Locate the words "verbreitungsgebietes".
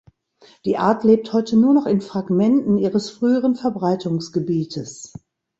3.53-5.13